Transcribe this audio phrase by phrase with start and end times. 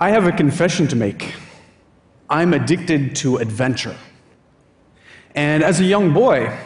[0.00, 1.34] I have a confession to make.
[2.30, 3.96] I'm addicted to adventure.
[5.34, 6.56] And as a young boy,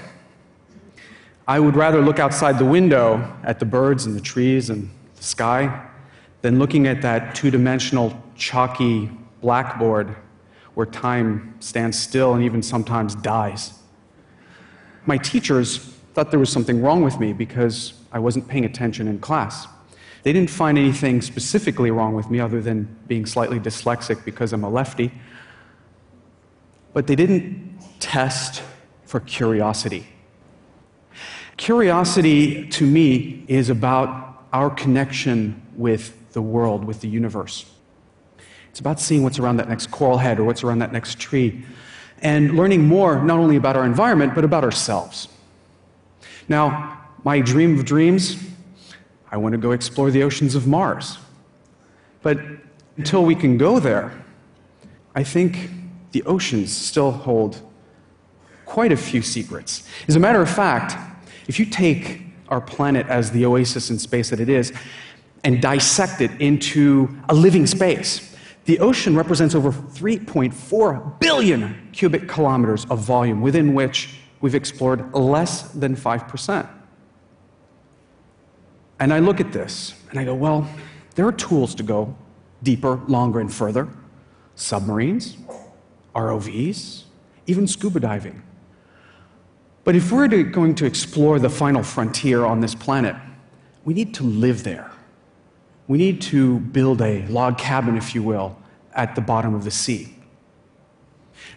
[1.48, 5.22] I would rather look outside the window at the birds and the trees and the
[5.22, 5.88] sky
[6.42, 9.10] than looking at that two dimensional, chalky
[9.40, 10.14] blackboard
[10.74, 13.72] where time stands still and even sometimes dies.
[15.06, 15.78] My teachers
[16.12, 19.68] thought there was something wrong with me because I wasn't paying attention in class.
[20.22, 24.64] They didn't find anything specifically wrong with me other than being slightly dyslexic because I'm
[24.64, 25.12] a lefty.
[26.92, 28.62] But they didn't test
[29.04, 30.06] for curiosity.
[31.56, 37.66] Curiosity to me is about our connection with the world, with the universe.
[38.70, 41.64] It's about seeing what's around that next coral head or what's around that next tree
[42.22, 45.28] and learning more not only about our environment but about ourselves.
[46.48, 48.36] Now, my dream of dreams
[49.32, 51.18] I want to go explore the oceans of Mars.
[52.20, 52.38] But
[52.98, 54.12] until we can go there,
[55.14, 55.70] I think
[56.12, 57.60] the oceans still hold
[58.66, 59.88] quite a few secrets.
[60.06, 60.96] As a matter of fact,
[61.48, 64.72] if you take our planet as the oasis in space that it is
[65.44, 68.36] and dissect it into a living space,
[68.66, 74.10] the ocean represents over 3.4 billion cubic kilometers of volume within which
[74.42, 76.68] we've explored less than 5%.
[79.02, 80.64] And I look at this and I go, well,
[81.16, 82.14] there are tools to go
[82.62, 83.88] deeper, longer, and further
[84.54, 85.36] submarines,
[86.14, 87.02] ROVs,
[87.48, 88.44] even scuba diving.
[89.82, 93.16] But if we're going to explore the final frontier on this planet,
[93.84, 94.92] we need to live there.
[95.88, 98.56] We need to build a log cabin, if you will,
[98.94, 100.14] at the bottom of the sea.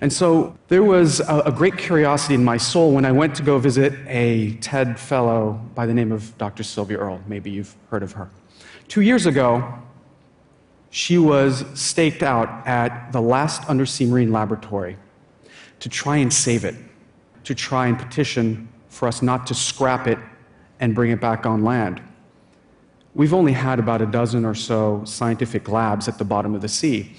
[0.02, 3.44] And so there was a, a, great curiosity in my soul when I went to
[3.44, 6.64] go visit a TED fellow by the name of Dr.
[6.64, 7.22] Sylvia Earle.
[7.28, 8.30] Maybe you've heard of her.
[8.88, 9.73] Two years ago,
[10.89, 14.98] she was staked out at the last undersea marine laboratory
[15.80, 16.76] to try and save it,
[17.44, 20.17] to try and petition for us not to scrap it
[20.80, 22.02] and bring it back on land.
[23.14, 26.67] We've only had about a dozen or so scientific labs at the bottom of the
[26.67, 27.16] sea.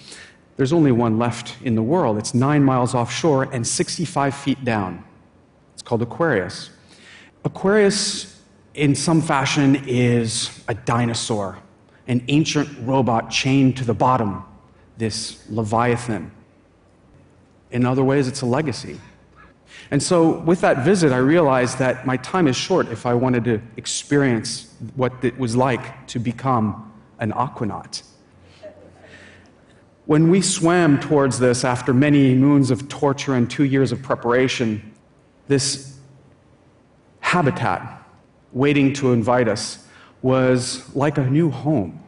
[0.57, 2.17] There's only one left in the world.
[2.17, 5.05] It's nine miles offshore and 65 feet down.
[5.75, 6.71] It's called Aquarius.
[7.45, 8.43] Aquarius,
[8.75, 11.59] in some fashion, is a dinosaur,
[12.09, 14.45] an ancient robot chained to the bottom,
[14.97, 16.31] this Leviathan.
[17.71, 18.99] In other ways, it's a legacy.
[19.91, 23.45] And so, with that visit, I realized that my time is short if I wanted
[23.45, 28.03] to experience what it was like to become an aquanaut.
[30.07, 34.95] When we swam towards this after many moons of torture and two years of preparation,
[35.49, 35.99] this
[37.19, 38.05] habitat
[38.53, 39.85] waiting to invite us
[40.23, 42.01] was like a new home.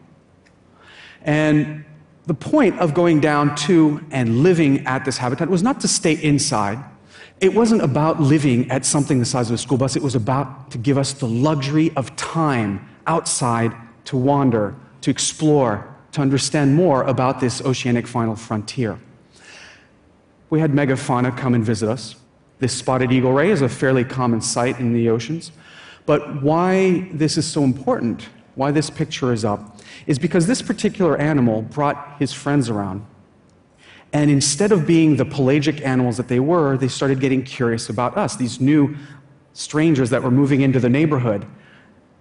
[1.22, 1.84] And
[2.26, 6.14] the point of going down to and living at this habitat was not to stay
[6.22, 6.78] inside.
[7.40, 9.96] It wasn't about living at something the size of a school bus.
[9.96, 15.96] It was about to give us the luxury of time outside to wander, to explore,
[16.12, 18.98] to understand more about this oceanic final frontier.
[20.50, 22.16] We had megafauna come and visit us.
[22.58, 25.52] This spotted eagle ray is a fairly common sight in the oceans.
[26.06, 31.16] But why this is so important, why this picture is up, is because this particular
[31.18, 33.04] animal brought his friends around.
[34.12, 38.16] And instead of being the pelagic animals that they were, they started getting curious about
[38.16, 38.96] us, these new
[39.52, 41.46] strangers that were moving into the neighborhood,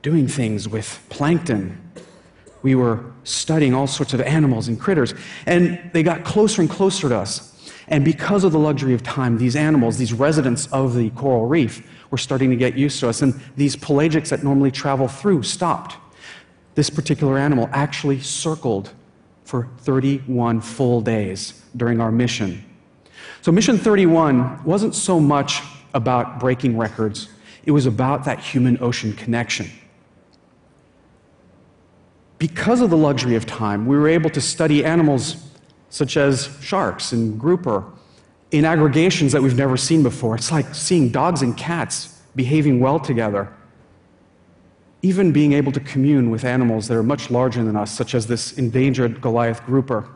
[0.01, 1.81] doing things with plankton,
[2.63, 5.13] we were studying all sorts of animals and critters,
[5.45, 7.53] and they got closer and closer to us.
[7.87, 11.87] And because of the luxury of time, these animals, these residents of the coral reef,
[12.11, 13.21] were starting to get used to us.
[13.21, 15.95] And these pelagics that normally travel through stopped.
[16.75, 18.91] This particular animal actually circled
[19.43, 22.63] for 31 full days during our mission.
[23.41, 25.61] So, Mission 31 wasn't so much
[25.93, 27.29] about breaking records,
[27.65, 29.69] it was about that human ocean connection
[32.39, 35.43] because of the luxury of time, we were able to study animals
[35.89, 37.83] such as sharks and grouper
[38.51, 40.35] in aggregations that we've never seen before.
[40.35, 43.51] It's like seeing dogs and cats behaving well together.
[45.01, 48.27] Even being able to commune with animals that are much larger than us, such as
[48.27, 50.07] this endangered Goliath grouper,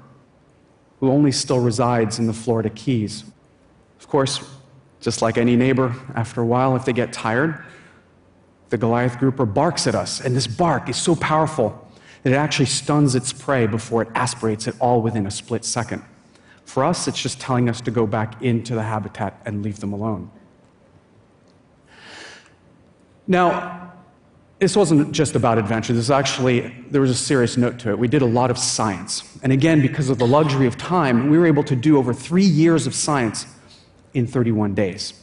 [1.00, 3.24] who only still resides in the Florida Keys.
[4.00, 4.48] Of course,
[5.00, 7.64] just like any neighbor, after a while, if they get tired,
[8.70, 11.88] the Goliath grouper barks at us, and this bark is so powerful
[12.24, 16.04] that it actually stuns its prey before it aspirates it all within a split second.
[16.66, 19.94] For us, it's just telling us to go back into the habitat and leave them
[19.94, 20.32] alone.
[23.28, 23.94] Now,
[24.60, 25.92] this wasn't just about adventure.
[25.94, 27.98] This actually, there was a serious note to it.
[27.98, 29.40] We did a lot of science.
[29.42, 32.46] And again, because of the luxury of time, we were able to do over three
[32.46, 33.48] years of science
[34.14, 35.21] in 31 days.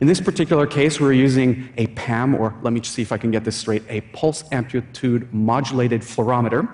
[0.00, 3.30] In this particular case, we're using a PAM, or let me see if I can
[3.30, 6.68] get this straight, a pulse amplitude modulated fluorometer.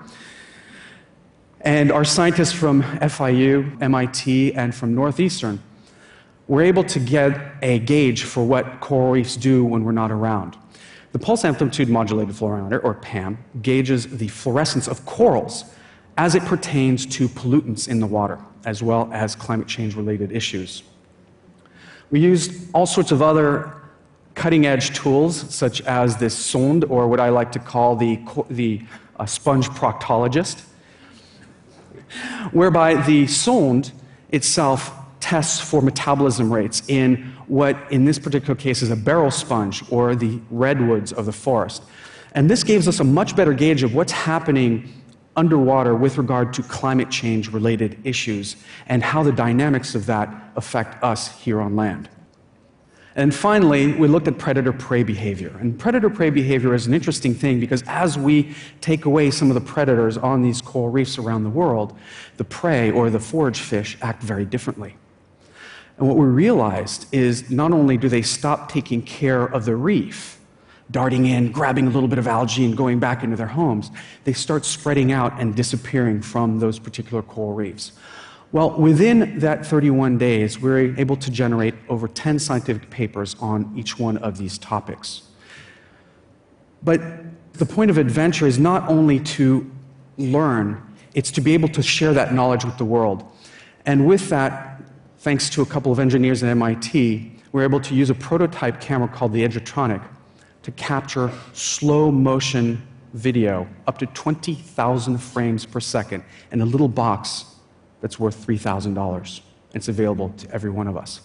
[1.61, 5.63] And our scientists from FIU, MIT, and from Northeastern
[6.49, 10.57] were able to get a gauge for what coral reefs do when we're not around.
[11.13, 15.63] The pulse amplitude modulated fluorometer, or PAM, gauges the fluorescence of corals
[16.17, 20.83] as it pertains to pollutants in the water, as well as climate change related issues.
[22.13, 23.73] We used all sorts of other
[24.35, 28.19] cutting edge tools, such as this sonde, or what I like to call the,
[28.51, 28.83] the
[29.19, 30.61] uh, sponge proctologist,
[32.51, 33.91] whereby the sonde
[34.29, 39.83] itself tests for metabolism rates in what, in this particular case, is a barrel sponge
[39.91, 41.81] or the redwoods of the forest.
[42.35, 45.02] And this gives us a much better gauge of what's happening
[45.35, 48.55] underwater with regard to climate change related issues
[48.87, 52.09] and how the dynamics of that affect us here on land.
[53.15, 55.55] And finally, we looked at predator prey behavior.
[55.59, 59.55] And predator prey behavior is an interesting thing because as we take away some of
[59.55, 61.95] the predators on these coral reefs around the world,
[62.37, 64.95] the prey or the forage fish act very differently.
[65.97, 70.39] And what we realized is not only do they stop taking care of the reef,
[70.93, 73.91] darting in, grabbing a little bit of algae, and going back into their homes,
[74.23, 77.91] they start spreading out and disappearing from those particular coral reefs.
[78.53, 83.73] Well, within that 31 days, we were able to generate over 10 scientific papers on
[83.75, 85.23] each one of these topics.
[86.83, 87.01] But
[87.53, 89.69] the point of adventure is not only to
[90.19, 90.79] learn,
[91.15, 93.23] it's to be able to share that knowledge with the world.
[93.87, 94.81] And with that,
[95.17, 98.79] thanks to a couple of engineers at MIT, we were able to use a prototype
[98.79, 100.03] camera called the Edgertronic
[100.63, 102.81] to capture slow motion
[103.13, 107.45] video up to 20,000 frames per second in a little box
[108.01, 109.41] that's worth $3,000.
[109.73, 111.21] It's available to every one of us.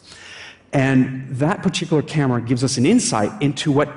[0.73, 3.89] And that particular camera gives us an insight into what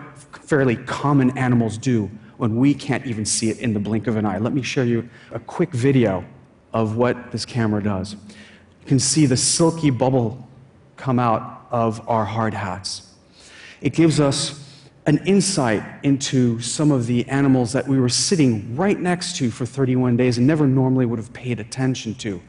[0.45, 4.25] fairly common animals do when we can't even see it in the blink of an
[4.25, 4.37] eye.
[4.37, 6.25] Let me show you a quick video
[6.73, 8.13] of what this camera does.
[8.13, 10.47] You can see the silky bubble
[10.95, 13.13] come out of our hard hats.
[13.81, 14.70] It gives us
[15.05, 19.65] an insight into some of the animals that we were sitting right next to for
[19.65, 22.41] 31 days and never normally would have paid attention to,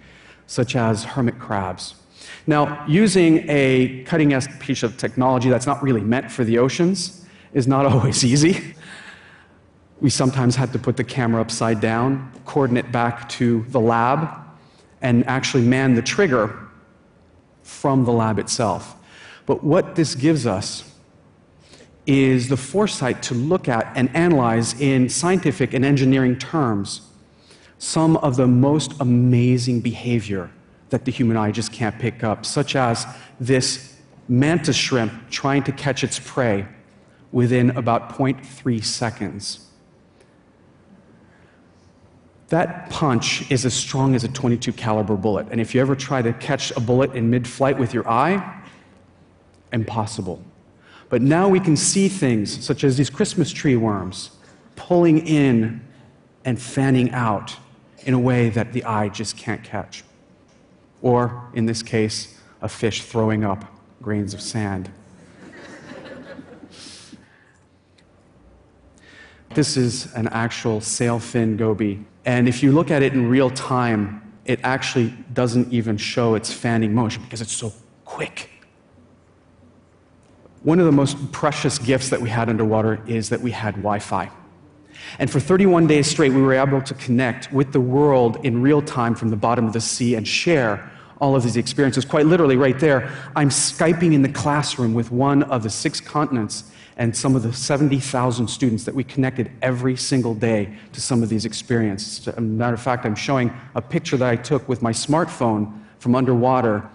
[0.47, 1.95] such as hermit crabs.
[2.47, 7.25] Now, using a cutting edge piece of technology that's not really meant for the oceans
[7.55, 8.75] is not always easy.
[10.01, 14.29] We sometimes had to put the camera upside down, coordinate back to the lab,
[15.01, 16.59] and actually man the trigger
[17.63, 18.97] from the lab itself.
[19.47, 20.92] But what this gives us
[22.07, 27.03] is the foresight to look at and analyze in scientific and engineering terms
[27.79, 30.51] some of the most amazing behavior
[30.91, 33.07] that the human eye just can't pick up, such as
[33.41, 33.97] this
[34.29, 36.67] mantis shrimp trying to catch its prey
[37.33, 39.67] within about 0.3 seconds.
[42.49, 45.47] That punch is as strong as a 22 caliber bullet.
[45.51, 48.63] And if you ever try to catch a bullet in mid-flight with your eye,
[49.73, 50.45] impossible.
[51.13, 54.31] But now we can see things such as these Christmas tree worms
[54.77, 55.83] pulling in
[56.47, 57.55] and fanning out
[58.07, 60.05] in a way that the eye just can't catch.
[61.03, 63.63] Or, in this case, a fish throwing up
[64.01, 64.91] grains of sand.
[69.53, 74.33] this is an actual sailfin goby and if you look at it in real time,
[74.47, 77.71] it actually doesn't even show its fanning motion because it's so
[78.07, 78.52] quick.
[80.63, 83.99] One of the most precious gifts that we had underwater is that we had Wi
[83.99, 84.31] Fi.
[85.19, 88.81] And for 31 days straight, we were able to connect with the world in real
[88.81, 90.91] time from the bottom of the sea and share
[91.21, 92.05] all of these experiences.
[92.05, 96.65] Quite literally, right there, I'm Skyping in the classroom with one of the six continents
[96.97, 101.29] and some of the 70,000 students that we connected every single day to some of
[101.29, 102.29] these experiences.
[102.29, 105.81] As a matter of fact, I'm showing a picture that I took with my smartphone
[105.99, 106.89] from underwater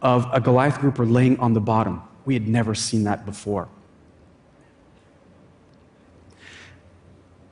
[0.00, 2.02] of a Goliath grouper laying on the bottom.
[2.24, 3.68] We had never seen that before.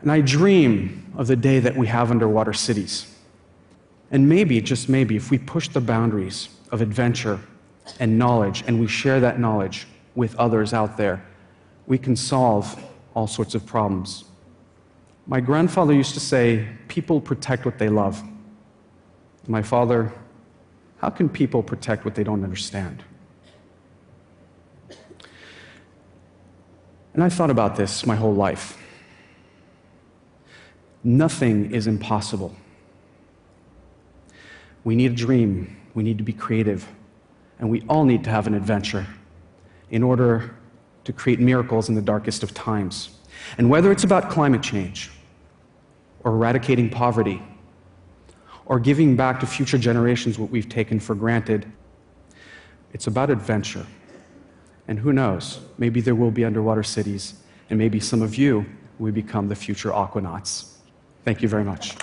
[0.00, 3.14] And I dream of the day that we have underwater cities.
[4.10, 7.40] And maybe, just maybe, if we push the boundaries of adventure
[7.98, 11.24] and knowledge and we share that knowledge with others out there,
[11.86, 12.82] we can solve
[13.14, 14.24] all sorts of problems.
[15.26, 18.22] My grandfather used to say, People protect what they love.
[19.46, 20.12] My father,
[20.98, 23.04] how can people protect what they don't understand?
[27.20, 28.78] And I thought about this my whole life.
[31.04, 32.56] Nothing is impossible.
[34.84, 36.88] We need a dream, we need to be creative,
[37.58, 39.06] and we all need to have an adventure
[39.90, 40.56] in order
[41.04, 43.10] to create miracles in the darkest of times.
[43.58, 45.10] And whether it's about climate change,
[46.24, 47.42] or eradicating poverty,
[48.64, 51.70] or giving back to future generations what we've taken for granted,
[52.94, 53.84] it's about adventure.
[54.90, 57.35] And who knows, maybe there will be underwater cities,
[57.70, 58.66] and maybe some of you
[58.99, 60.73] will become the future aquanauts.
[61.25, 61.97] Thank you very much.